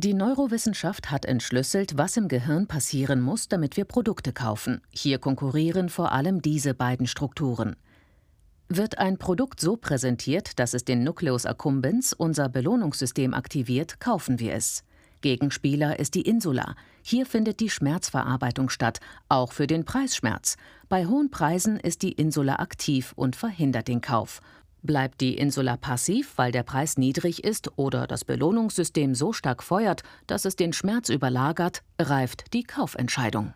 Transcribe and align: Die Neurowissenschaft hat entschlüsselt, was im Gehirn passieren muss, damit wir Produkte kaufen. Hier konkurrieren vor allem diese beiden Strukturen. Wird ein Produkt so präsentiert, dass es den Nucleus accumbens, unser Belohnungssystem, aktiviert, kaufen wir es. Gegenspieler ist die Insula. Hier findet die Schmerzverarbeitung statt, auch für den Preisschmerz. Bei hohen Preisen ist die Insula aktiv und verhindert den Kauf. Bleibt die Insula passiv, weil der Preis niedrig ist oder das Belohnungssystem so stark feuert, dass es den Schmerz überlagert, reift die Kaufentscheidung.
Die 0.00 0.14
Neurowissenschaft 0.14 1.10
hat 1.10 1.24
entschlüsselt, 1.24 1.98
was 1.98 2.16
im 2.16 2.28
Gehirn 2.28 2.68
passieren 2.68 3.20
muss, 3.20 3.48
damit 3.48 3.76
wir 3.76 3.84
Produkte 3.84 4.32
kaufen. 4.32 4.80
Hier 4.90 5.18
konkurrieren 5.18 5.88
vor 5.88 6.12
allem 6.12 6.40
diese 6.40 6.72
beiden 6.72 7.08
Strukturen. 7.08 7.74
Wird 8.68 8.98
ein 8.98 9.18
Produkt 9.18 9.58
so 9.58 9.76
präsentiert, 9.76 10.60
dass 10.60 10.72
es 10.72 10.84
den 10.84 11.02
Nucleus 11.02 11.46
accumbens, 11.46 12.12
unser 12.12 12.48
Belohnungssystem, 12.48 13.34
aktiviert, 13.34 13.98
kaufen 13.98 14.38
wir 14.38 14.54
es. 14.54 14.84
Gegenspieler 15.20 15.98
ist 15.98 16.14
die 16.14 16.22
Insula. 16.22 16.76
Hier 17.02 17.26
findet 17.26 17.58
die 17.58 17.68
Schmerzverarbeitung 17.68 18.68
statt, 18.68 19.00
auch 19.28 19.50
für 19.50 19.66
den 19.66 19.84
Preisschmerz. 19.84 20.58
Bei 20.88 21.06
hohen 21.06 21.32
Preisen 21.32 21.76
ist 21.76 22.02
die 22.02 22.12
Insula 22.12 22.60
aktiv 22.60 23.14
und 23.16 23.34
verhindert 23.34 23.88
den 23.88 24.00
Kauf. 24.00 24.42
Bleibt 24.82 25.20
die 25.20 25.36
Insula 25.36 25.76
passiv, 25.76 26.32
weil 26.36 26.52
der 26.52 26.62
Preis 26.62 26.96
niedrig 26.98 27.44
ist 27.44 27.76
oder 27.76 28.06
das 28.06 28.24
Belohnungssystem 28.24 29.14
so 29.14 29.32
stark 29.32 29.62
feuert, 29.62 30.02
dass 30.26 30.44
es 30.44 30.56
den 30.56 30.72
Schmerz 30.72 31.08
überlagert, 31.08 31.82
reift 31.98 32.54
die 32.54 32.62
Kaufentscheidung. 32.62 33.54